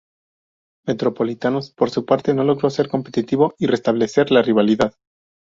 [0.87, 4.95] Metropolitanos, por su parte no logró ser competitivo y restablecer la rivalidad.